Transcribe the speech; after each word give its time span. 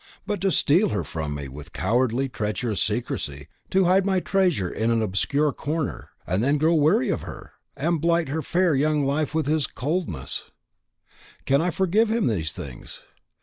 But 0.25 0.41
to 0.41 0.49
steal 0.49 0.89
her 0.89 1.03
from 1.03 1.35
me 1.35 1.47
with 1.47 1.73
cowardly 1.73 2.27
treacherous 2.27 2.81
secrecy, 2.81 3.47
to 3.69 3.85
hide 3.85 4.03
my 4.03 4.19
treasure 4.19 4.67
in 4.67 4.89
an 4.89 4.99
obscure 4.99 5.53
corner, 5.53 6.09
and 6.25 6.43
then 6.43 6.57
grow 6.57 6.73
weary 6.73 7.09
of 7.09 7.21
her, 7.21 7.51
and 7.77 8.01
blight 8.01 8.27
her 8.29 8.41
fair 8.41 8.73
young 8.73 9.05
life 9.05 9.35
with 9.35 9.45
his 9.45 9.67
coldness, 9.67 10.49
can 11.45 11.61
I 11.61 11.69
forgive 11.69 12.09
him 12.09 12.25
these 12.25 12.51
things? 12.51 13.03